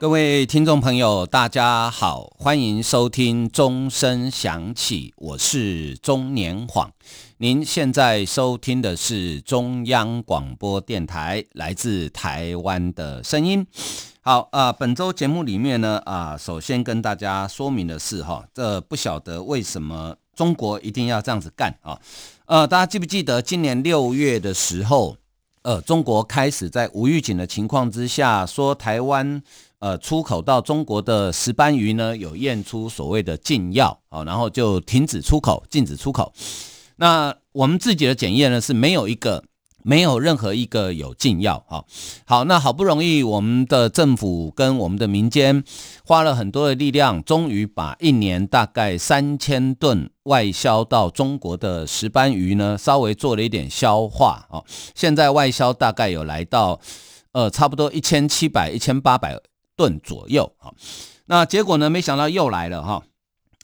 [0.00, 6.90] 各位听众朋友，大家好，欢迎收听钟声响起，我是中年晃。
[7.36, 13.66] 您现在收听的是中央广播电台来自台湾的声音。
[14.22, 22.00] 好啊，本周节目里面呢啊，首先跟大家说明的是哈，这不晓得为什么中国一定要这样子干啊？
[22.46, 25.18] 呃，大家记不记得今年六月的时候，
[25.60, 29.42] 呃，中国开始在无预警的情况之下说台湾。
[29.80, 36.32] 呃，出口到中国的石斑鱼呢，有验出所谓的禁药，哦，然后就停止出口，禁止出口。
[36.96, 39.42] 那我们自己的检验呢，是没有一个，
[39.82, 41.82] 没有任何一个有禁药，哈，
[42.26, 45.64] 好，那好不容易我们的政府跟我们的民间
[46.04, 54.62] 花了很多的力量，终于把一年大概三千吨外销到中国的石斑鱼呢，稍微做了一点消化，哦，
[54.94, 56.78] 现在外销大概有来到，
[57.32, 59.40] 呃，差不多一千七百、一千八百。
[59.80, 60.74] 吨左右，好，
[61.24, 61.88] 那结果呢？
[61.88, 63.02] 没想到又来了哈，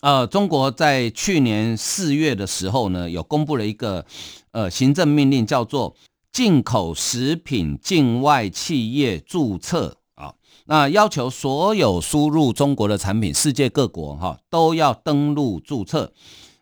[0.01, 4.07] 呃，中国在去年四月的时候呢，有公布了一个
[4.53, 5.95] 呃行政命令，叫做
[6.33, 10.33] 进口食品境外企业注册啊，
[10.65, 16.15] 那要求所有输入中国的产品，世界各国哈都要登录注册，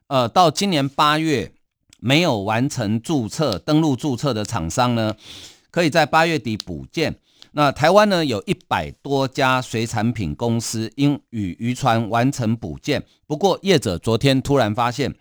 [0.08, 1.52] 呃，到今年八月
[2.00, 5.14] 没有完成注册登录注册的厂商呢，
[5.70, 7.20] 可以在八月底补件。
[7.56, 15.14] 那台湾呢，有一百多家水产品公司因与渔船完成补件，不过业者昨天突然发现，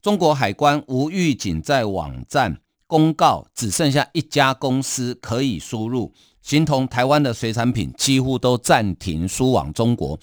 [0.00, 10.16] 中国海关无预警在网站公告，只剩下一家公司可以输入，形同台湾的水产品几乎都暂停输往中国。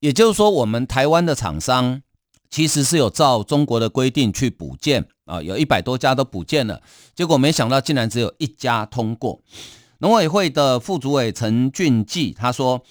[0.00, 2.00] 也就是说，我们台湾的厂商
[2.48, 6.80] 其实是有照中国的规定去补件啊，有一百多家都补件了，
[7.14, 9.42] 结果没想到竟然只有一家通过。
[9.98, 12.82] 农委会的副主委陈俊记他说：“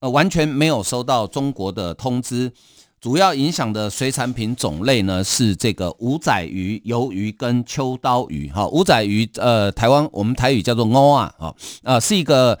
[0.00, 2.52] 呃，完全没有收到中国的通知。
[3.00, 8.48] 主要影响的水产品种类呢是这个五仔鱼、鱿鱼跟秋刀鱼。
[8.48, 11.52] 哈，五仔鱼，呃，台湾我们台语叫做欧啊，啊，
[11.82, 12.56] 呃，是一个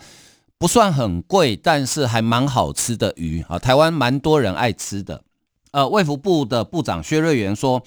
[0.58, 3.40] 不算很贵，但是还蛮好吃的鱼。
[3.48, 5.22] 啊，台湾蛮多人爱吃的。
[5.70, 7.80] 呃，卫福部的部长薛瑞元说，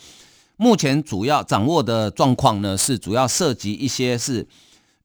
[0.56, 4.48] 目前主要掌握的状况呢是主要涉及一些是。”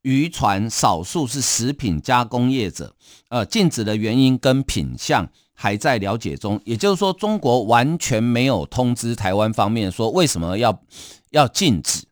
[0.02, 2.94] 渔船少数是食品加工业者，
[3.28, 6.60] 呃，禁止的原因跟品相还在了解中。
[6.64, 10.82] 也就是说，中国完全没有通知台湾方面说为什么要
[11.30, 12.04] 要禁止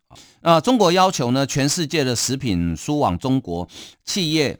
[0.42, 0.60] 啊？
[0.60, 3.68] 中国要求呢，全世界的食品输往中国
[4.04, 4.58] 企业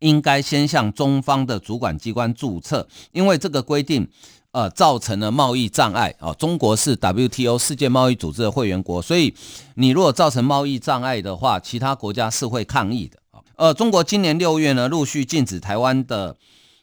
[0.00, 4.08] 应该先向中方的主管机关注册，因为这个规定。
[4.56, 6.32] 呃，造成了贸易障碍啊！
[6.32, 9.34] 中国是 WTO 世界贸易组织的会员国，所以
[9.74, 13.44] 你如果造成贸易障碍的话，其他国家是会抗议的啊。
[13.56, 16.34] 呃，中国今年六月呢，陆续禁止台湾的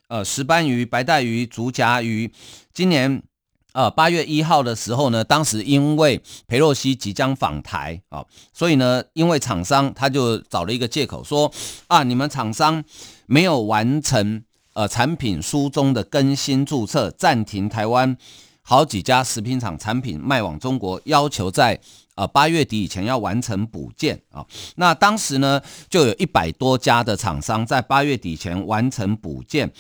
[0.08, 2.32] 呃石斑鱼、白带鱼、竹荚鱼。
[2.72, 3.24] 今年
[3.72, 8.24] 呃八月一号的时候呢，当时因为佩洛西即将访台啊，
[8.54, 11.52] 所以呢，因为厂商他就找了一个借口说
[11.88, 12.84] 啊，你们厂商
[13.26, 14.44] 没有完成。
[14.74, 18.18] 呃，产品书中的更新注册暂停，台湾
[18.64, 21.80] 好几家食品厂产品卖往中国，要求在
[22.16, 24.46] 呃八月底以前要完成补件啊。
[24.78, 29.72] 那当时呢，就有一百多家的厂商在八月底前完成补件。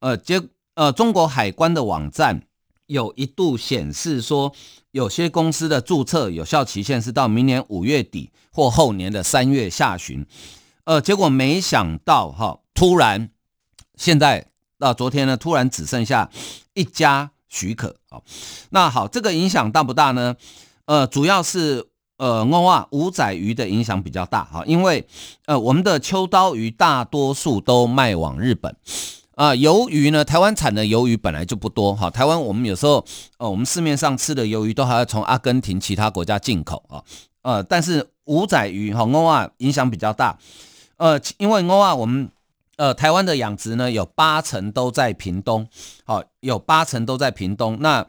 [0.00, 0.40] 呃，结
[0.74, 2.42] 呃，中国海关的网站
[2.86, 4.52] 有一度显示说，
[4.90, 10.26] 有些公司的注册有效期限是到明年五月底或后年的三月下旬。
[10.84, 13.31] 呃，结果没想到哈，突然。
[14.02, 14.44] 现在
[14.80, 16.28] 到昨天呢，突然只剩下
[16.74, 18.20] 一家许可啊。
[18.70, 20.34] 那好，这个影响大不大呢？
[20.86, 21.86] 呃，主要是
[22.16, 25.06] 呃，欧啊五仔鱼的影响比较大哈，因为
[25.46, 28.74] 呃，我们的秋刀鱼大多数都卖往日本
[29.36, 29.52] 啊。
[29.52, 32.10] 鱿鱼呢，台湾产的鱿鱼本来就不多哈。
[32.10, 33.04] 台湾我们有时候
[33.38, 37.04] 呃，我们市面上吃的鱿鱼都还要从阿根廷其他国家进口啊。
[37.42, 40.36] 呃，但是五仔鱼哈，欧啊影响比较大。
[40.96, 42.28] 呃，因为欧啊我们。
[42.76, 45.68] 呃，台湾的养殖呢，有八成都在屏东，
[46.04, 47.78] 好，有八成都在屏东。
[47.80, 48.06] 那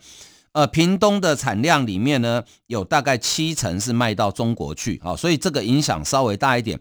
[0.54, 6.80] 呃，屏东的产量里面呢，有大概七成是卖到中国去，好，所以这个影响稍微大一点。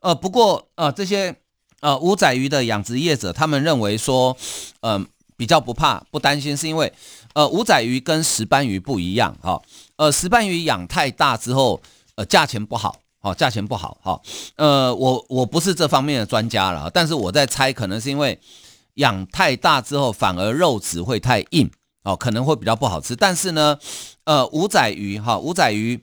[0.00, 1.34] 呃，不过呃，这些
[1.80, 4.36] 呃五仔鱼的养殖业者，他们认为说，
[4.80, 6.92] 嗯，比较不怕、不担心，是因为
[7.32, 9.60] 呃五仔鱼跟石斑鱼不一样，哈，
[9.96, 11.80] 呃石斑鱼养太大之后，
[12.16, 13.00] 呃价钱不好。
[13.24, 14.22] 好，价钱不好，好，
[14.56, 18.38] 呃，我我不是这方面的专家了，但是我在猜，可能是因为
[18.96, 21.70] 养太大之后，反而肉质会太硬，
[22.02, 23.16] 哦，可能会比较不好吃。
[23.16, 23.78] 但是呢，
[24.24, 25.98] 呃，五仔鱼，哈，五仔鱼，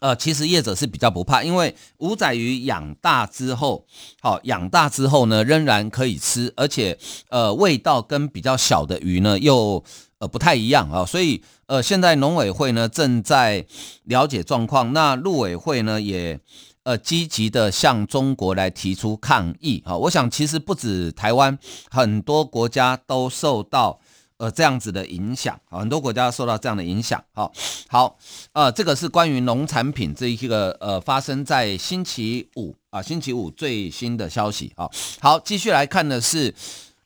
[0.00, 3.84] 呃，其实业者是比较不怕，因为五仔鱼养大之后，
[4.22, 9.84] 好，养大之后呢，仍然可以吃，而且，呃，味道跟比较小的鱼呢，又
[10.24, 11.42] 呃不太一样啊，所以。
[11.66, 13.64] 呃，现在农委会呢正在
[14.02, 16.38] 了解状况，那陆委会呢也
[16.82, 19.96] 呃积极的向中国来提出抗议啊。
[19.96, 21.58] 我想其实不止台湾，
[21.90, 23.98] 很多国家都受到
[24.36, 27.24] 呃这样子的影响啊，很多国家受到这样的影响。
[27.32, 27.50] 好，
[27.88, 28.18] 好，
[28.52, 34.86] 呃，这个是关于农产品这一个呃发生在星期五啊，星期五最新的消息啊。
[35.18, 36.54] 好，继续来看的是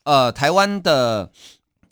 [0.03, 1.31] 呃台湾的。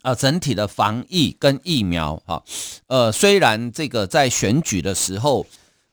[0.06, 2.40] 呃，整体的防疫跟疫苗，哈，
[2.86, 5.44] 呃，虽然这个在选举的时候，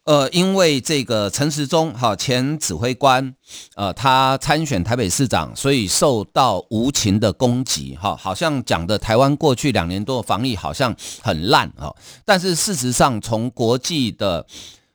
[0.03, 3.33] 呃，因为这个陈时中，哈，前指挥官，
[3.75, 14.45] 呃，他参选台北市长，所以受到无情的攻击，哈，好像讲的台湾过去两年多的防疫好像很烂，哈，但是事实上，从国际的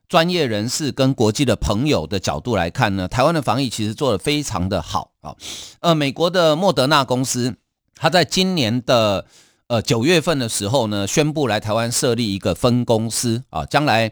[0.09, 5.35] 专业人士跟国际的朋友的角度来看呢，台湾的防疫其实做得非常的好，啊，
[5.81, 7.57] 呃，美国的莫德纳公司。
[7.99, 9.27] 他在今年的
[9.67, 14.11] 呃九月份的时候呢，宣布来台湾设立一个分公司啊，将来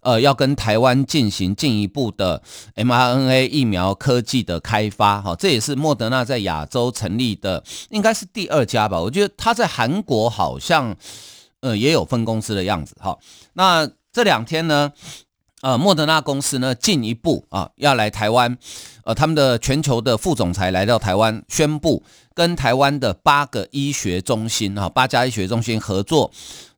[0.00, 2.42] 呃要跟台湾进行进一步的
[2.74, 9.00] mRNA 疫苗科技的开发哈，这也是莫德纳在亚洲成立的，应该是第二家吧。
[9.00, 10.94] 我觉得他在韩国好像
[11.60, 13.16] 呃也有分公司的样子哈。
[13.54, 14.92] 那这两天呢，
[15.62, 18.58] 呃莫德纳公司呢进一步啊要来台湾，
[19.04, 22.02] 呃他们的全球的副总裁来到台湾宣布。
[22.38, 26.30] 跟台湾的八个医学中心哈，八家医学中心合作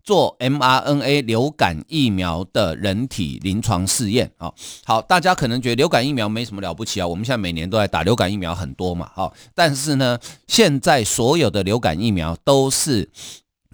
[0.03, 4.51] 做 mRNA 流感疫苗的人体临床试验啊。
[4.87, 9.31] 好，大家可能觉得流感疫苗没什么了不起啊，我们现在每年都在打流感疫苗很多嘛，哈。
[9.55, 13.11] 但是呢，现在所有的流感疫苗都是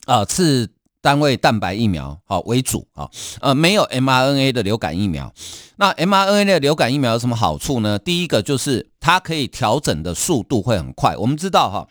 [0.06, 0.69] 啊是
[1.01, 3.09] 单位蛋白疫苗好为主啊，
[3.41, 5.33] 呃，没有 mRNA 的流感疫苗。
[5.77, 7.99] 那 mRNA 的流感疫苗有什么好处呢？
[7.99, 11.17] 第一个就是它可以调整的速度会很快。
[11.17, 11.89] 我们知道哈，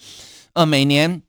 [0.53, 1.21] 呃，每年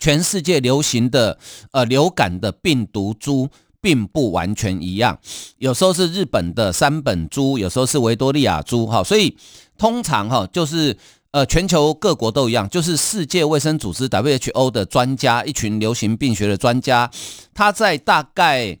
[0.00, 1.38] 全世界流行的
[1.70, 3.48] 呃流感的病毒株
[3.80, 5.18] 并不完全一样，
[5.58, 9.36] 有时候是日本的三本株，有时候是维多利亚株哈，所以
[9.76, 10.96] 通常哈就是。
[11.30, 17.10] 呃，全球各国都一样，就是世界卫生组织 WHO 的专家，一群流行病学的专家，
[17.52, 18.78] 他在大概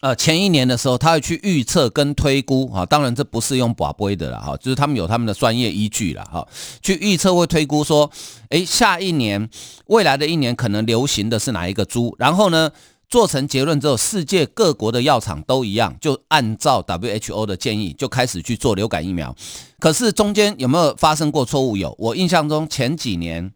[0.00, 6.48] 呃前一年的时候，他会去预测跟推估啊，当然这不是用宝贝的了哈，就是他们有他们的专业依据了哈，
[6.82, 8.10] 去预测会推估说，
[8.48, 9.50] 诶，下一年
[9.88, 12.70] 未来的一年可能流行的是哪一个猪，然后呢？
[13.12, 19.36] 做成结论之后，世界各国的药厂都一样，就按照 WHO 的建议就开始去做流感疫苗。
[19.78, 21.76] 可是中间有没有发生过错误？
[21.76, 23.52] 有，我印象中前几年，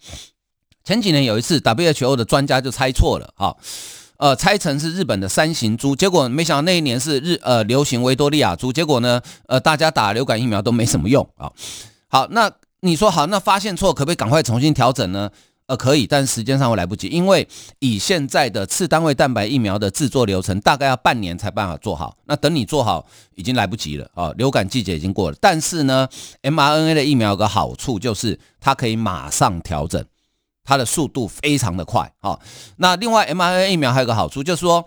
[0.85, 3.57] 前几年有一次 WHO 的专家就猜错了，哈，
[4.19, 11.51] 呃，猜成是日本的三型猪，结果没想到那一年是日呃流行维多利亚猪，结果呢，呃，大家打流感疫苗都没什么用啊。
[12.09, 15.31] 好，那你说好，那发现错可不可以赶快重新调整呢？
[15.67, 17.47] 呃，可以，但时间上会来不及，因为
[17.81, 22.17] 以现在的次单位蛋白疫苗的制作流程，大概要半年才办法做好。
[22.27, 23.05] 那等你做好，
[23.35, 24.33] 已经来不及了啊！
[24.37, 25.37] 流感季节已经过了。
[25.41, 26.09] 但是呢
[26.43, 30.05] ，mRNA 的疫苗有个好处，就是它可以马上调整，
[30.63, 32.39] 它的速度非常的快啊。
[32.77, 34.85] 那另外，mRNA 疫苗还有个好处，就是说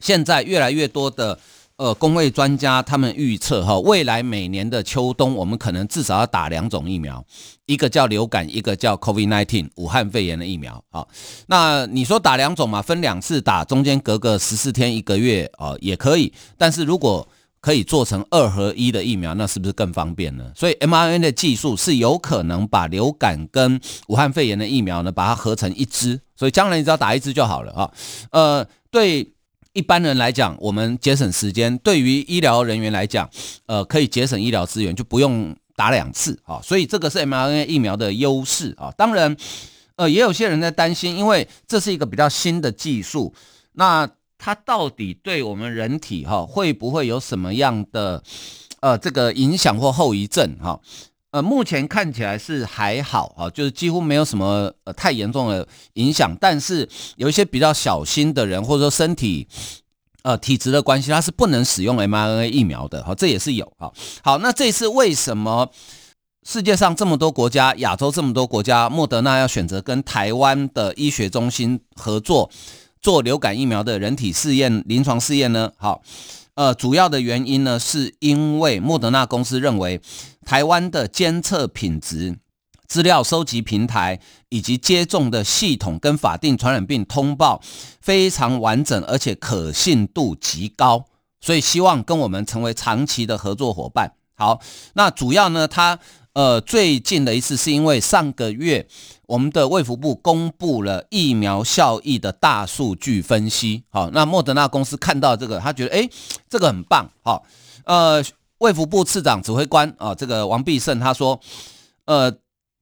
[0.00, 1.38] 现在越来越多的。
[1.78, 7.24] 呃，工位专家他们预测哈，未来每年的秋冬，我们可能至少要打两种疫苗，
[7.66, 11.06] 一个叫流感，一个叫 COVID-19 武汉肺炎的疫苗啊。
[11.46, 16.32] 那你说打两种嘛，分两次打，中间隔个十四天一个月啊，也可以。
[16.56, 17.24] 但是如果
[17.60, 20.50] 可以做成二合一的疫苗，那是不是更方便呢？
[20.56, 27.92] 所以 mRNA 的技术是有可能把流感跟武汉肺炎的疫苗呢，把它合成一支，所以将来你只要打一支就好了啊。
[28.32, 29.32] 呃，对。
[29.72, 33.28] 一般人来讲，我们节省时间；对于医疗人员来讲，
[33.66, 36.60] 呃，可以节省医疗资源，就不用打两次啊。
[36.62, 38.92] 所以这个是 mRNA 疫苗的优势啊。
[38.96, 39.36] 当然，
[39.96, 43.32] 呃，也有些人在担心，因为这是一个比较新的技术，
[43.72, 44.08] 那
[44.38, 48.22] 它到底对我们人体哈会不会有什么样的
[48.80, 50.80] 呃这个影响或后遗症哈？
[51.30, 56.34] 呃，目前看起来是还好啊，就是几乎没有什么呃太严重的影响。
[56.40, 59.46] 但是有一些比较小心的人，或者说身体
[60.22, 63.92] 呃体质的关系，他是不能使用 mRNA 疫苗的哈，这也是有哈。
[64.22, 65.68] 好，那这次为什么
[66.46, 72.50] 世界上这么多国家，亚洲这么多国家，莫德纳要选择跟台湾的医学中心合作
[73.02, 75.70] 做流感疫苗的人体试验、临床试验呢？
[75.76, 76.00] 好。
[76.54, 80.00] 呃，主要的原因呢，是因为莫德纳公司认为
[80.48, 82.38] 台湾的监测品质、
[82.86, 87.60] 资料收集平台以及接种的系统跟法定传染病通报
[88.00, 91.04] 非常完整，而且可信度极高，
[91.38, 94.14] 所以希望跟我们成为长期的合作伙伴。
[94.34, 94.58] 好，
[94.94, 95.98] 那主要呢，他。
[96.34, 98.86] 呃，最近的一次是因为上个月
[99.26, 103.82] 我们的卫福部公布了疫苗效益的大数据分析。
[103.88, 106.08] 好，那莫德纳公司看到这个，他觉得哎，
[106.48, 107.10] 这个很棒。
[107.24, 107.44] 好，
[107.86, 108.22] 呃，
[108.58, 111.40] 卫福部次长指挥官啊，这个王必胜他说，
[112.04, 112.32] 呃，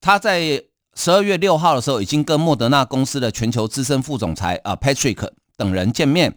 [0.01, 0.63] 他在
[0.95, 6.35] 十二月六号的时候已经跟莫德纳公司的全球资深副总裁啊 Patrick 等人见面。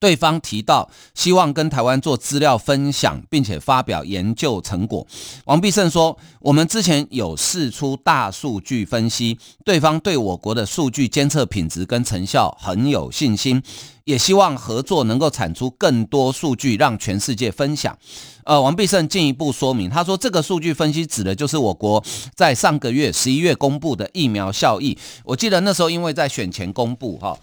[0.00, 5.06] 对方提到希望跟台湾做资料分享，并且发表研究成果。
[5.46, 13.60] 王必胜说：“我们之前有试出大数据分析，对方对我国的数据监测品质跟成效很有信心，
[14.04, 17.98] 也希望合作能够产出更多数据，让全世界分享。”
[18.44, 22.02] 呃，王必胜进一步说明，他说：“这个数据分析指的就是我国
[22.34, 24.96] 在上个月十一月公布的疫苗效益。
[25.24, 27.36] 我记得那时候因为在选前公布，哈，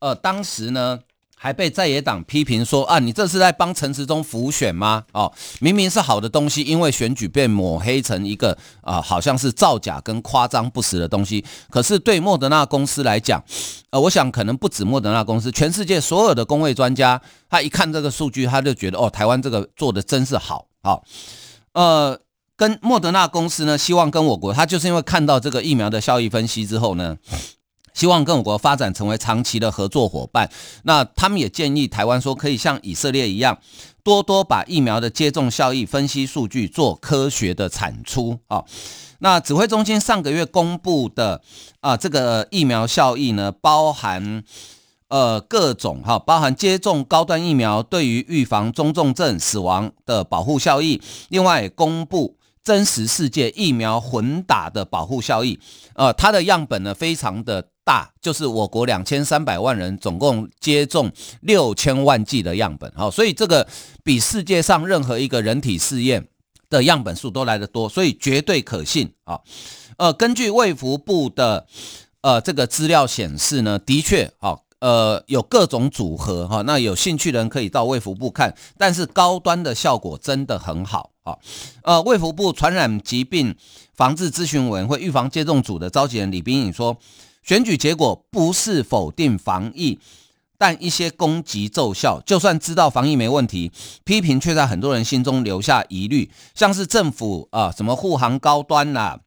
[0.00, 0.98] 呃，当时呢。”
[1.42, 5.04] 还被在野党批评说啊，你这是在帮陈时中浮选吗？
[5.12, 11.42] 哦，明明是好的东西，因为选举被抹黑成一个啊，好像是造假跟夸张不实的东西。
[11.70, 13.42] 可是对莫德纳公司来讲，
[13.88, 17.18] 呃，我想可能不止莫德纳公司，全世界所有的工位专家，
[17.48, 21.00] 他一看这个数据，他就觉得哦，台湾这个做的真是好，啊，
[21.72, 22.20] 呃，
[22.54, 27.16] 跟莫德纳公司呢，希望跟我国，他就是因为看到这个疫苗的效益分析之后呢。
[28.00, 30.50] 希望跟我国发展成为长期的合作伙伴。
[30.84, 33.58] 那他们也建议台湾说，可以像以色列一样，
[34.02, 38.64] 多多把疫苗的接种效益分析数据做科学的产出啊。
[39.18, 41.42] 那指挥中心上个月公布的
[41.80, 44.42] 啊，这个疫苗效益呢，包含
[45.08, 51.02] 呃各种哈，包含接种高端疫苗对于预防中重症死亡的保护效益。
[51.28, 52.38] 另外公布。
[52.62, 55.58] 真实世界疫苗混打的保护效益，
[55.94, 61.10] 呃，它的样本呢非常的大，就是我国两千三百万人总共接种
[61.40, 63.66] 六千万剂的样本，好，所以这个
[64.02, 66.28] 比世界上任何一个人体试验
[66.68, 69.40] 的样本数都来得多，所以绝对可信啊。
[69.96, 71.66] 呃，根据卫福部的
[72.22, 74.64] 呃这个资料显示呢，的确好。
[74.80, 81.36] 呃，有各种组合哈，那有兴趣的人可以到卫福部看，但是高端的效果真的很好啊。
[81.82, 83.54] 呃，卫福部传染疾病
[83.92, 86.96] 防治咨询委员会预防接种组的召集人李冰颖说，
[87.42, 89.98] 选举结果不是否定防疫，
[90.58, 93.72] 但一些攻击奏效，就算知道防疫没问题，
[94.04, 99.20] 批评却在很多人心中留下疑虑，像是政府啊什么护航高端啦，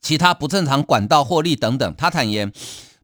[0.00, 1.94] 其他不正常管道获利等等。
[1.96, 2.50] 他坦言，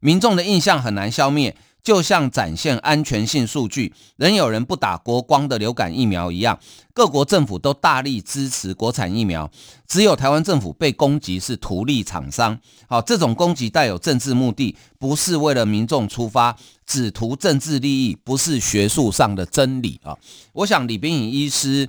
[0.01, 1.57] 民众的印象很难消灭。
[1.85, 6.59] 就像展现安全性数据，仍有人不打国光的流感疫苗一样，
[6.95, 9.51] 各国政府都大力支持国产疫苗，
[9.87, 12.59] 只有台湾政府被攻击是图利厂商。
[12.89, 20.17] 好，这种攻击带有政治目的，不是为了民众出发，只图政治利益，不是学术上的真理啊！
[20.55, 21.87] 我想李冰颖医师，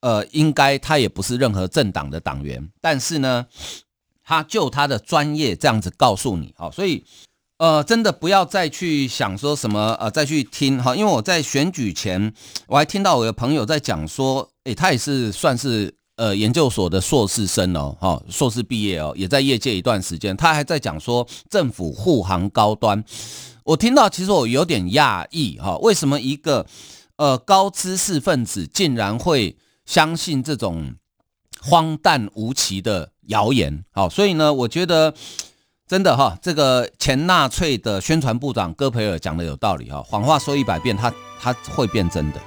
[0.00, 3.46] 呃，应该他也不是任何政党的党员，但是呢，
[4.22, 7.02] 他就他的专业这样子告诉你，好，所以。
[7.62, 12.34] 呃，真的不要再去想说什么，呃，再去听哈，因为我在选举前，
[12.66, 23.04] 我还听到我的朋友在讲说，诶，他也是算是呃研究所的硕士生哦，哈，硕士毕业哦，也在业界一段时间，他还在讲说政府护航高端，
[23.62, 26.66] 我听到其实我有点讶异哈，为什么一个
[27.14, 30.96] 呃高知识分子竟然会相信这种
[31.60, 33.84] 荒诞无奇的谣言？
[33.92, 35.14] 好，所以呢，我觉得。
[35.92, 42.40] 真的哈，这个前纳粹的宣传部长戈培尔讲的有道理哈，谎话说一百遍，他他会变真的，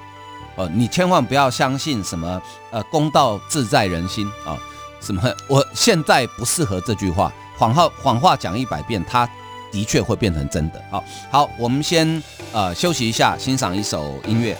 [0.56, 4.58] 哦，你千万不要相信什么呃公道自在人心啊，
[5.00, 9.30] 什么我现在不适合这句话，谎话谎话讲一百遍，他
[9.72, 10.84] 的确会变成真的。
[10.90, 14.58] 好，好，我们先呃休息一下，欣赏一首音乐。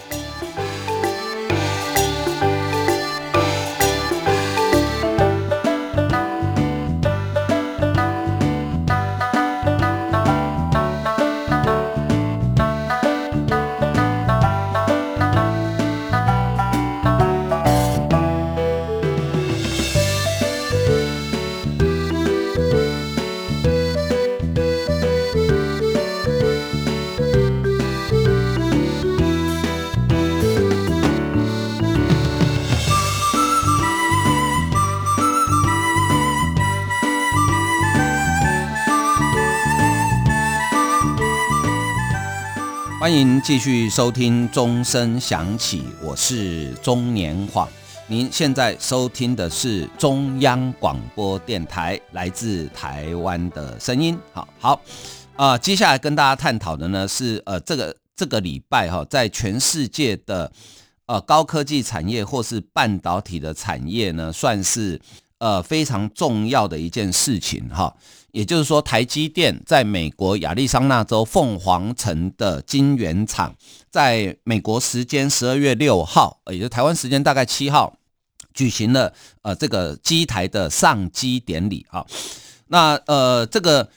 [43.56, 47.66] 继续收听钟声响起，我是中年晃。
[48.06, 54.18] 您现在收听的是中央广播电台来自台湾的声音。
[54.34, 54.82] 好好，
[55.36, 60.52] 啊，接下来跟大家探讨的呢是，呃，这个这个礼拜哈，在全世界的
[61.06, 65.00] 呃高科技产业或是半导体的产业呢，算是
[65.38, 67.94] 呃非常重要的一件事情哈。
[68.32, 73.54] 也就是说，台积电在美国亚利桑那州凤凰城的晶圆厂，
[73.90, 77.96] 在美国时间十二月六号，也就台湾时间大概七号，
[78.52, 79.12] 举行了
[79.42, 82.04] 呃这个机台的上机典礼啊。
[82.68, 83.88] 那呃这个。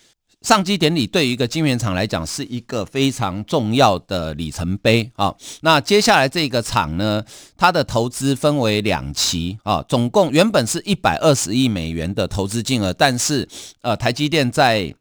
[0.41, 5.35] 上机典礼对于一个晶圆厂来讲是一个非常重要的里程碑啊。
[5.61, 7.23] 那接下来这个厂呢，
[7.57, 13.47] 它的投资分为两期啊，总共原本是一百二十亿美元的投资金额，但是
[13.81, 14.95] 呃，台积电在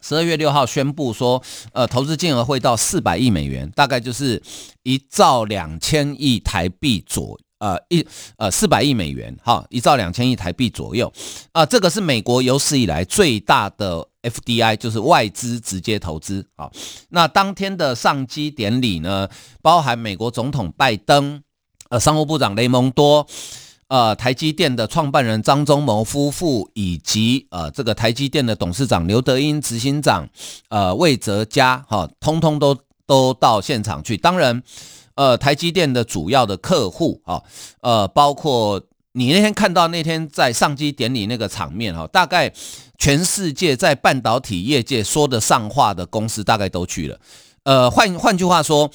[0.00, 1.42] 十二月六号宣布说，
[1.72, 4.42] 呃，投资金额会到四百亿美元，大概就是
[4.84, 7.38] 一兆两千亿台币左。
[7.60, 11.12] 呃，一呃四百亿美元，哈，一兆两千亿台币左右，
[11.50, 16.70] 啊，这个是美国有史以来最大的 FDI，就是外资直接投资，啊，
[17.10, 19.28] 那当天的上机典礼呢，
[19.62, 21.42] 包含美国总统拜登，
[21.90, 23.26] 呃，商务部长雷蒙多，
[23.88, 30.28] 呃，台积电的创办人张忠谋夫妇，以及呃这个台积电的董事长刘德英、执行长
[30.68, 34.62] 呃魏哲嘉，哈，通通都都到现场去，当然。
[35.14, 37.42] 呃，台积电的主要的客户啊，
[37.80, 38.80] 呃，包括
[39.12, 42.52] 你那天看到那天在上机典礼那个场面哈，大概
[42.98, 47.18] 全世界在半导体业界说得上话的公司大概都去了。
[47.64, 48.90] 呃，换换句话说，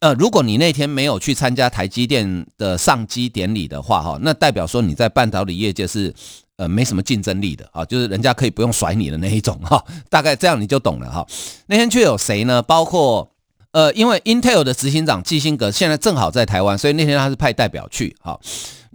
[0.00, 6.14] 呃，如果你那天没有去参加台积电的上机典礼的话哈，那代表说你在半导体业界是
[6.56, 11.26] 呃没什么竞争力的啊，就是人家可以不用甩你的那一种哈， 大概这样你就懂了哈。
[11.66, 12.62] 那天却有谁呢？
[12.62, 13.30] 包括。
[13.72, 18.40] 呃，因为 Intel 的执行长基辛格现在正好在台湾，所以那天他是派代表去，好，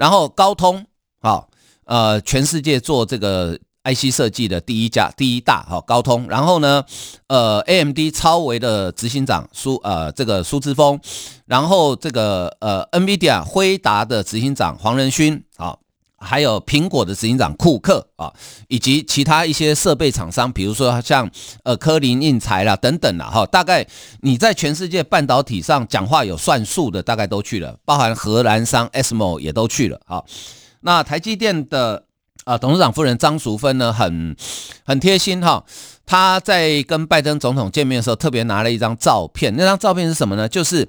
[0.01, 0.83] 然后高通，
[1.21, 1.47] 好，
[1.85, 6.83] 呃，全世界做这个 IC 设计的第一家、第一大，好，高通，然后呢，
[7.27, 10.99] 呃，AMD 超维的执行长苏，呃，这个苏志峰，
[11.45, 15.79] 然后这个呃，NVIDIA 辉达的执行长黄仁勋，好。
[16.23, 18.31] 还有苹果的执行长库克啊，
[18.67, 21.29] 以及其他一些设备厂商，比如说像
[21.63, 23.85] 呃科林印材啦等等啦，哈，大概
[24.21, 30.23] 你在全世界半导体上讲话有算数的，大概都去了，包含荷兰商 SMO 也都去了啊。
[30.81, 32.05] 那台积电的
[32.45, 34.35] 啊董事长夫人张淑芬呢，很
[34.85, 35.65] 很贴心哈，
[36.05, 40.47] 她在跟拜登总统见面的时候，特别拿了一张照片，那张照片是什么呢？
[40.47, 40.87] 就是。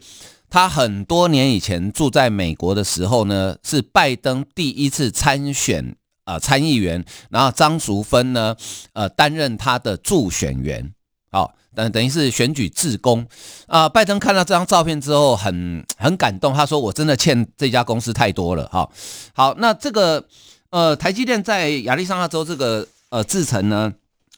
[0.52, 8.54] 他很多年以前住在美国的时候呢，是拜登第一次参选啊参议员，然后张淑芬呢，
[8.92, 10.92] 呃担任他的助选员，
[11.30, 13.26] 好等等于是选举自工
[13.66, 13.88] 啊。
[13.88, 18.86] 拜登看到这张照片之后，很很感动，他说：“我真的欠这家公司太多了。”哈，
[19.32, 20.22] 好，那这个
[20.68, 23.90] 呃台积电在亚利桑那州这个呃制程呢？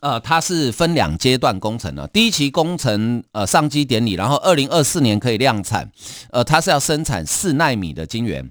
[0.04, 5.90] 呃，它是分两阶段工程的，第一期工程呃上机典礼，然后二零二四年可以量产，
[6.30, 8.50] 呃，它是要生产四纳米的晶圆，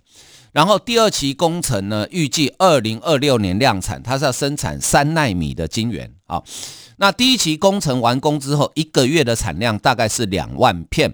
[0.51, 6.43] 然后第二期工程呢，预计二零二六年量产，它是要生产三纳米的晶圆好。
[6.97, 11.13] 那第一期工程完工之后，一个月的产量大概是两万片。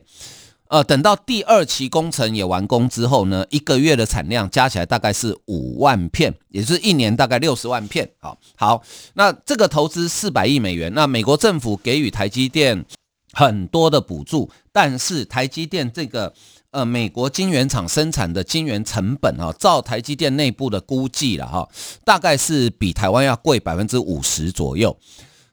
[0.70, 8.08] 呃，等到第二期工程也完工之后呢，一个月的产量加起来大概是五万片，也就是一年大概六十万片。
[8.20, 8.84] 好，好，
[9.16, 12.86] 那这个投资四百亿美元，那美国政府给予台积电
[13.34, 16.32] 很多的补助，但是台积电这个
[16.70, 21.68] 呃美国晶圆厂生产的晶圆成本啊，照台积电内部的估计了哈，
[22.06, 24.96] 大概是比台湾要贵百分之五十左右。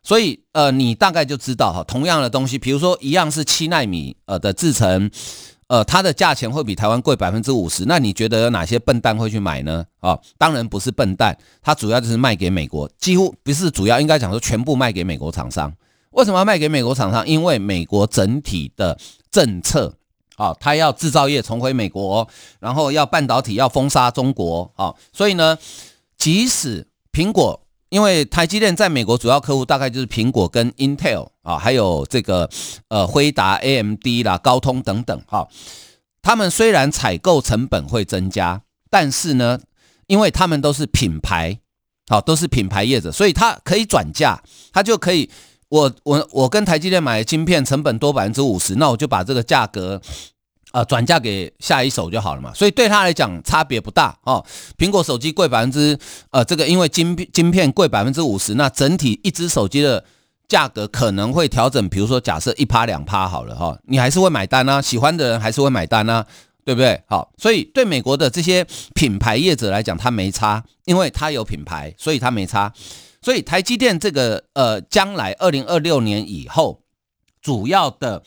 [0.07, 5.11] 所以，呃，你大概就知道哈，同样的东西，比如说一样是七纳米呃的制成，
[5.66, 7.85] 呃，它的价钱会比台湾贵百分之五十。
[7.87, 9.85] 那你觉得有哪些笨蛋会去买呢？
[9.99, 15.73] 啊，当然不是笨蛋，它主要就是卖给美国，几乎不是主要，应该讲说全部卖给美国厂商。
[16.11, 17.27] 为什么要卖给美国厂商？
[17.27, 18.97] 因为美国整体的
[19.33, 19.92] 政策
[20.37, 22.29] 啊，它要制造业重回美国，
[22.61, 25.59] 然后要半导体要封杀中国啊，所以呢，
[26.16, 27.61] 即使苹果。
[27.88, 32.51] 因为台积电在美国主要客户大概就是苹果跟 Intel 啊，还有这个
[32.88, 35.46] 呃辉达、AMD 啦、高通等等哈。
[36.20, 39.61] 他们虽然采购成本会增加，但是呢，
[40.09, 41.61] 因为他们都是品牌，
[42.09, 45.31] 好都是品牌业者，所以它可以转嫁，它就可以
[45.68, 50.03] 我我我跟台积电买的晶片成本多百分之五十，那我就把这个价格。
[50.72, 54.44] 呃，转嫁给下一手就好了嘛，所以对他来讲差别不大哦。
[54.76, 55.98] 苹果手机贵百分之
[56.31, 60.05] 呃，这个因为晶晶片贵百分之五十，那整体一只手机的
[60.48, 66.26] 价格可能会调整，比如说假设一趴两趴好了哈，你还是会买单啊，喜欢的人还是会买单啊，
[66.64, 67.02] 对不对？
[67.09, 72.72] 好，所以对美国的这些品牌业者来讲，他没差，因为他有品牌，所以他没差。
[73.22, 76.83] 所以台积电这个呃，将来二零二六年以后，
[77.40, 78.22] 主要的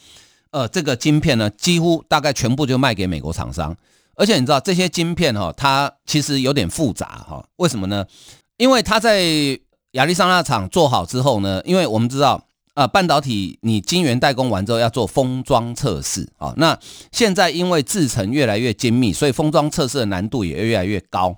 [0.51, 3.75] 呃这个晶片呢，几乎大概全部就卖给美国厂商。
[4.15, 8.05] 而且你知道这些晶片哈，它其实有点复杂哈，为什么呢？
[8.57, 9.21] 因为它在
[9.91, 16.77] 亚利桑那厂做好之后呢，因为我们知道啊，半导体你晶圆代工完之后要做封装测试啊，那
[17.11, 21.35] 现在因为制程越来越精密，所以封装测试的难度也越来越高。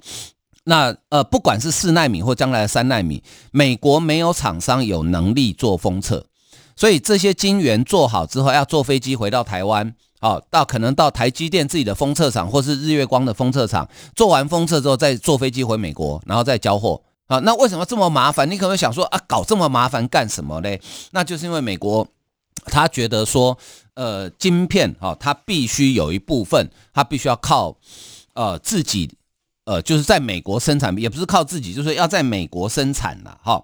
[0.63, 6.25] 那呃，不管是四纳米或将来的三纳米，美国没有厂商有能力做封测，
[6.81, 17.37] 所以这些晶圆做好之后，要坐飞机回到台湾，好到可能到台积电自己的封测厂，或是日月光的封测厂，做完封测之后再坐飞机回美国，然后再交货啊。
[17.41, 18.49] 那为什么这么麻烦？
[18.49, 20.81] 你可能想说啊，搞这么麻烦干什么嘞？
[21.11, 22.07] 那就是因为美国
[22.65, 23.55] 他觉得说，
[23.93, 27.77] 呃，晶片啊，它必须有一部分，它必须要靠
[28.33, 29.07] 呃自己。
[29.65, 33.37] 呃，就是在美国生产，也不是靠自己，就是要在美国生产了。
[33.43, 33.63] 哈，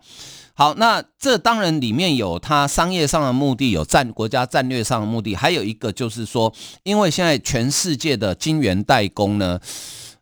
[0.60, 9.60] 好，那这当然里面有它商业上的目的，有战国家战略上的目的，还有一个就是说，因为现在全世界的晶圆代工呢，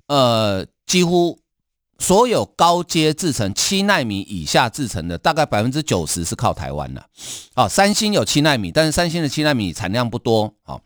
[0.07, 1.39] 呃，几乎
[1.99, 7.01] 所有高阶制成七纳米以下制成的，大概百分之九十是靠台湾的。
[7.55, 10.53] 好，三星有七纳米，但是三星的七纳米产量不多。
[10.63, 10.81] 好，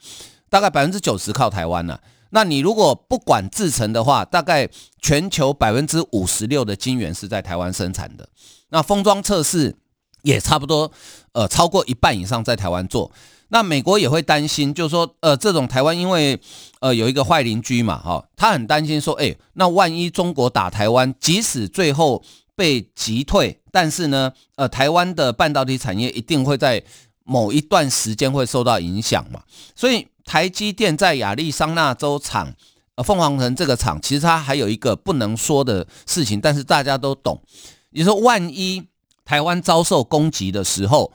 [0.47, 1.99] 大概百分之九十靠台湾了。
[2.31, 4.69] 那你如果不管制成的话，大概
[5.01, 8.29] 全球百分之五十六的晶圆是在台湾生产的。
[8.69, 9.75] 那封装测试
[10.21, 10.91] 也差不多，
[11.31, 13.11] 呃，超过一半以上在台湾做。
[13.47, 16.39] 那美国也会担心，就是说，呃，这种台湾因为
[16.81, 22.23] 呃有一个坏邻居嘛，哈，他很担心说，哎，那万一中国打台湾，即使最后
[22.55, 26.83] 被击退，但是呢，呃，台湾的半导体产业一定会在
[27.23, 29.41] 某一段时间会受到影响嘛，
[29.75, 30.07] 所以。
[30.29, 32.53] 台积电在亚利桑那州厂，
[32.93, 37.41] 呃，凤凰城这个厂，其实它还有一个不能说的事情，但是大家都懂。
[37.89, 38.83] 你说，万一
[39.25, 41.11] 台湾遭受攻击的时候，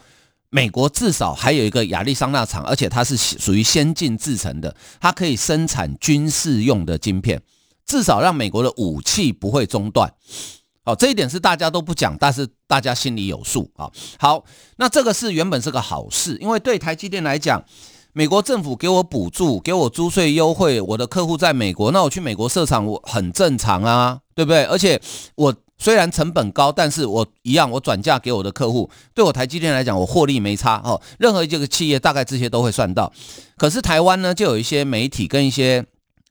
[0.50, 7.40] 美国至少还有一个亚利桑那厂，而且它是属于先进制成的，它可以生产军事用的晶片，
[7.86, 10.12] 至少让美国的武器不会中断。
[10.84, 13.88] 好，这一点是大家都不讲，但是大家心里有数啊。
[14.18, 14.44] 好，
[14.78, 17.64] 那这个是原本是个好事，因为对台积电来讲。
[18.16, 24.62] 美国政府给我补助，给我租税优惠，我的客户在美国，那我去美国设厂，我很正常啊，对不对？
[24.66, 25.00] 而且
[25.34, 31.00] 我虽然成本高，但是我一样，我转嫁给我的客户，对我台积电来讲，我获利没差哦。
[31.18, 33.12] 任何一个企业大概这些都会算到，
[33.56, 35.84] 可是台湾呢，就有一些媒体跟一些。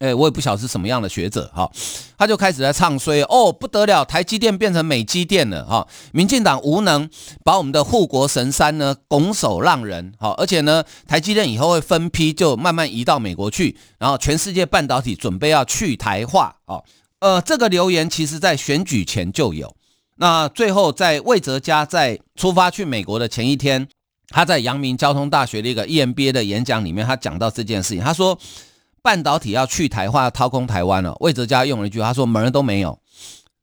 [0.04, 1.72] 哎，我也不晓得是什么样的学者哈，
[2.18, 7.10] 他就开始在唱衰哦，不得了，台积电变成美积电了哈，民进党无能，
[7.42, 16.82] 把我们的护国神山呢拱手让人哈，而且呢，台积电以后会分批就慢慢移到美国去，然后全世界半导体准备要去台化啊，
[17.20, 19.74] 呃，这个留言其实在选举前就有，
[20.18, 23.88] 那最后在魏哲家在出发去美国的前一天，
[24.28, 28.38] 他在阳明交通大学的一个 EMBA 的演讲里面，他讲到这件事情，他说。
[29.04, 31.14] 半导体要去台化，要掏空台湾了。
[31.20, 32.98] 魏哲家用了一句，他说：“门都没有。”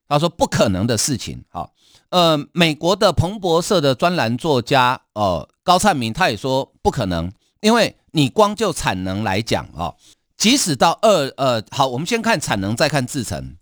[0.06, 1.72] 他说：“不可能的事情。”好，
[2.10, 9.94] 呃，美国的彭博社的专栏作家，呃，高灿明他也说不可能，因为你光就产能来讲，啊，
[10.36, 13.56] 即使到二，呃，好，我们先看产能，再看制程。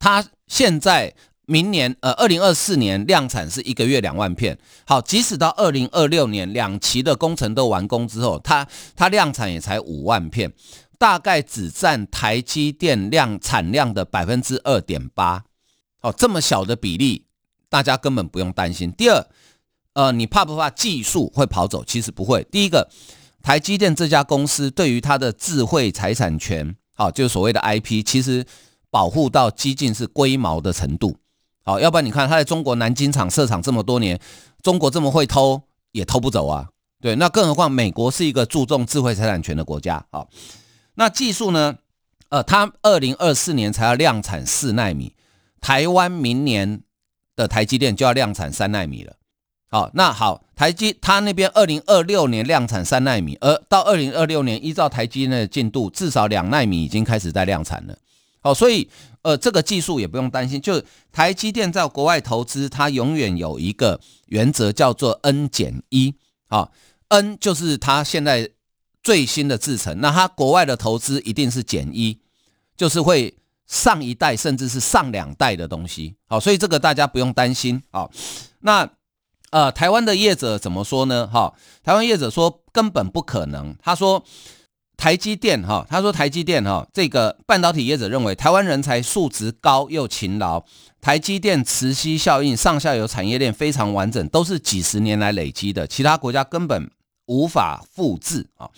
[0.00, 1.14] 他现在
[1.46, 4.58] 明年，呃，二零二四年量产是一个月两万片。
[4.84, 8.66] 好，即使到二零二六年两期的工程都完工之后，它
[8.96, 10.52] 它量产也才五万片。
[11.00, 15.44] 大概只占台积电量产量的百分之二点八，
[16.02, 17.24] 哦，这么小的比例，
[17.70, 18.92] 大家根本不用担心。
[18.92, 19.26] 第二，
[19.94, 21.82] 呃，你怕不怕技术会跑走？
[21.82, 22.46] 其实不会。
[22.50, 22.90] 第一个，
[23.42, 28.44] 台积电这家公司对于它的智慧财产权，好，就是所谓的 IP，其实
[28.90, 31.16] 保护到几近是龟毛的程度。
[31.64, 34.20] 好，要不然你看它在中国南京厂设厂这么多年，
[34.62, 36.68] 中国这么会偷也偷不走啊。
[37.00, 40.28] 对，那更何况美国是一个注重智慧财产权的国家，好。
[41.00, 41.78] 那技术呢？
[42.28, 45.14] 呃，它二零二四年才要量产四纳米，
[45.58, 46.82] 台湾明年
[47.34, 49.16] 的台积电就要量产三纳米了。
[49.70, 57.96] 好，那好，台积它那边二零二六年量产三纳米，而到二零二六年，依照台积电的进度，至少两纳米已经开始在量产了。
[58.42, 58.86] 好，所以
[59.22, 60.60] 呃，这个技术也不用担心。
[60.60, 66.14] 就台积电在国外投资，它永远有一个原则叫做 N 减一。
[66.46, 66.70] 好
[67.08, 68.50] ，N 就是它现在。
[69.02, 72.18] 最新的制程，那它国外的投资一定是减一，
[72.76, 73.34] 就是会
[73.66, 76.14] 上一代甚至是上两代的东西。
[76.28, 77.82] 好，所以这个大家不用担心。
[77.90, 78.10] 好，
[78.60, 78.88] 那
[79.50, 81.26] 呃，台湾的业者怎么说呢？
[81.26, 83.74] 哈，台湾业者说根本不可能。
[83.82, 84.22] 他说
[84.96, 90.62] 台积电哈，他说台积电哈，这个半导体业者认为台湾人才素质高又勤劳，
[91.00, 96.88] 台积电磁吸效应上下游产业链非常完整，都是几十年来累积的，其他国家根本
[97.30, 98.68] 无法复制啊。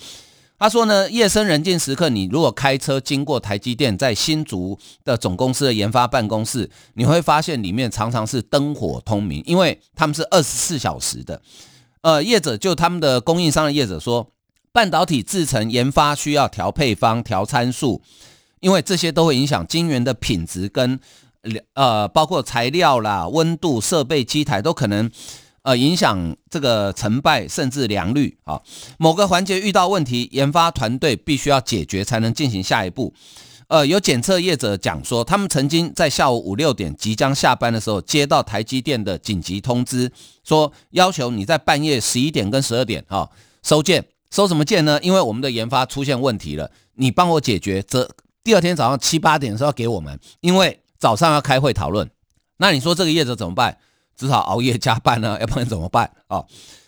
[0.58, 11.42] 他说呢，夜深人静时刻，你如果开车经过台积电在新竹的总公司的研发办公室，你会发现里面常常是灯火通明，因为他们是二十四小时的。
[12.02, 14.30] 呃，业者就他们的供应商的业者说，
[14.70, 18.00] 半导体制成研发需要调配方、调参数，
[18.60, 21.00] 因为这些都会影响晶圆的品质跟
[21.74, 25.10] 呃，包括材料啦、温度、设备、机台都可能。
[25.62, 28.60] 呃，影响这个成败甚至良率啊。
[28.98, 33.14] 某个环节遇到问题，研发团队必须要解决，才能进行下一步。
[33.68, 40.12] 呃，有检测业者讲说，他们曾经在下午五六点即将下班的时候，接到台积电的紧急通知，
[40.44, 43.30] 说要求你在半夜十一点跟十二点啊
[43.62, 44.04] 收件。
[44.30, 44.98] 收什么件呢？
[45.02, 47.82] 因为我们的研发出现问题了，你帮我解决。
[47.82, 48.10] 则
[48.42, 52.10] 第二天早上七八点的时候给我们，因为早上要开会讨论。
[52.56, 53.78] 那你说这个业者怎么办？
[54.16, 56.44] 只好熬夜加班呢， 要不然怎么办啊？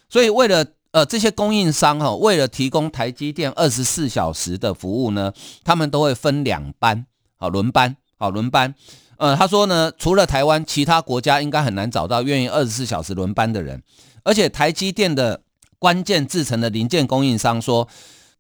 [0.09, 5.33] 所以为了呃这些供应商哈，为了提供台积电二十四小时的服务呢，
[5.65, 7.07] 他们都会分两班，
[7.37, 8.75] 好轮班，好轮班。
[9.17, 13.83] 呃，他说呢，除了台湾，其他国家应该很难找到愿意二十四小时轮班的人。
[14.23, 15.43] 而且台积电的
[15.79, 17.89] 关键制成的零件供应商说。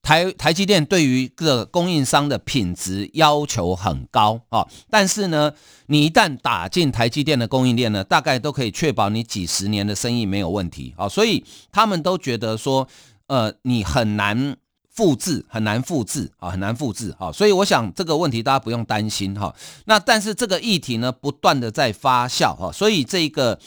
[0.04, 5.50] 台台积电对于个供应商的品质要求很高啊，但是呢，
[5.86, 12.86] 你一旦打进台积电的供应链呢，大概都可以确保你几十年的生意没有问题啊，所以他们都觉得说，
[13.28, 14.54] 呃，你很难
[14.90, 19.54] 复制，很难复制啊，很难复制啊，所以我想这个问题大家不用担心哈。
[19.86, 23.58] 那但是这个议题呢，不断的在发酵哈，所以这个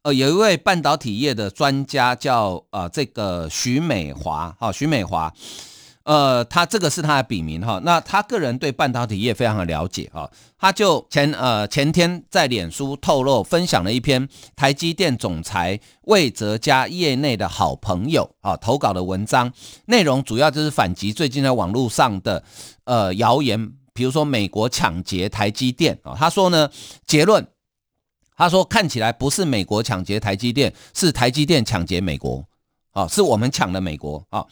[0.00, 5.30] 呃，有一位半导体业的专家叫啊，这个徐美华哈，徐美华。
[6.04, 19.52] 呃，他这个是他的笔名哈，那他个人对半导体业非常的了解哈，他就前呃前天在脸书透露分享了一篇台积电总裁魏哲家业内的好朋友啊投稿的文章，
[19.86, 22.42] 内容主要就是反击最近在网络上的
[22.84, 26.68] 呃谣言，比如说美国抢劫台积电啊，他说呢
[27.06, 27.46] 结论，
[28.36, 32.44] 他说看起来不是美国抢劫台积电，是台积电抢劫美国
[32.90, 34.44] 啊，是我们抢了美国啊。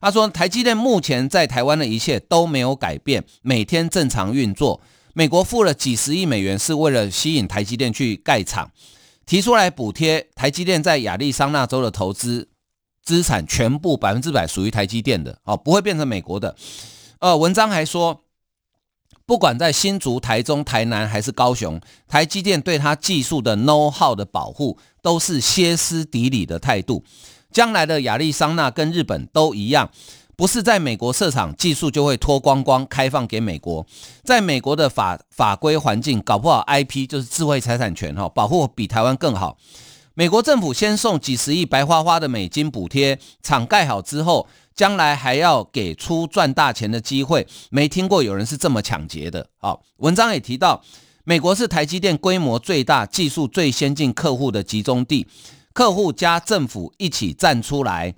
[0.00, 4.80] 他说：“台积电目前在台湾的一切都没有改变，每天正常运作。
[5.12, 8.70] 美国付了几十亿美元，是为了吸引台积电去盖厂，
[9.26, 12.48] 提出来补贴台积电在亚利桑那州的投资
[13.02, 16.54] 资产，全部百分之百属于台积电的，哦，不会变成美国的。
[17.18, 18.22] 呃，文章还说，
[19.26, 27.02] 不管在新竹、台中、台南还是高雄，台积电对他技术的 know how 的保护，都是歇斯底里的态度。”
[27.52, 29.90] 将来的亚利桑那跟日本都一样，
[30.36, 33.86] 不是在美国设厂，技术就会脱光光开放给美国。
[34.22, 39.56] 在美国的法法规环境，搞不好 IP 就是智慧财产权哈，保护比台湾更好。
[40.14, 47.46] 美国政府先送几十亿白花花的美金补贴，厂盖好之后，将来还要给出赚大钱的机会。
[47.70, 49.48] 没听过有人是这么抢劫的。
[49.58, 50.82] 好，文章也提到，
[51.24, 55.26] 美国是台积电规模最大、技术最先进客户的集中地。
[55.78, 58.16] 客户加政府一起站出来，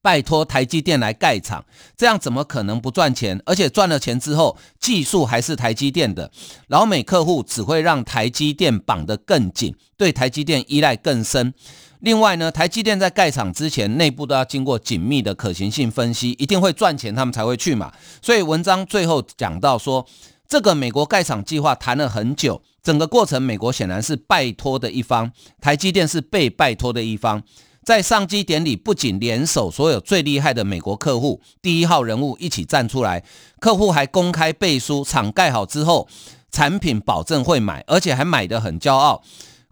[0.00, 1.66] 拜托台积电来盖厂，
[1.98, 3.38] 这样怎么可能不赚钱？
[3.44, 6.30] 而且赚了钱之后，技术还是台积电的，
[6.68, 11.52] 老美客户只会让台积电绑得更紧，对台积电依赖更深。
[12.00, 17.92] 另外呢，台积电在盖厂之前，内部都要经过紧密的可行性分析，一定会赚钱，他们才会去嘛。
[18.22, 20.06] 所以文章最后讲到说，
[20.48, 22.62] 这个美国盖厂计划谈了很久。
[22.86, 27.42] 整个过程，美国显然是拜托的一方，台积电是被拜托的一方。
[27.82, 33.24] 在上机典礼，不仅联手所有最厉害的美国客户第一号人物一起站出来，
[33.58, 36.06] 客户还公开背书，厂盖好之后，
[36.52, 39.20] 产品保证会买，而且还买得很骄傲。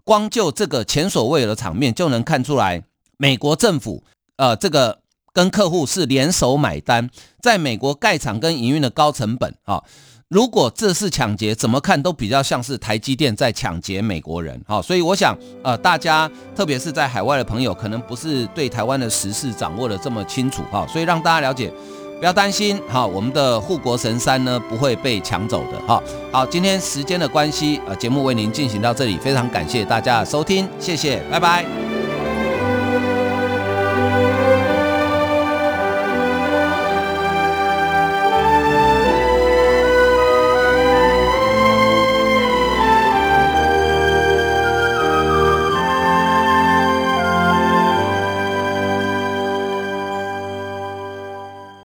[0.03, 2.83] 光就这个前所未有的场面，就能看出来，
[3.15, 4.03] 美国政府
[4.35, 4.99] 呃，这个
[5.31, 7.09] 跟客户是联手买单，
[7.41, 9.81] 在美国盖厂跟营运的高成本啊。
[10.29, 21.71] 如果这是抢劫，怎么看都比较像是台积电在抢劫美国人，好，所以我想，呃，大家特别是在海外的朋友，可能不是对台湾的时事掌握的这么清楚，哈，所以让大家了解，
[22.19, 32.04] 不要担心，哈，我们的护国神山呢不会被抢走的，哈，好，今天时间的关系，呃，节目为您进行到这里，非常感谢大家的收听，谢谢，拜拜。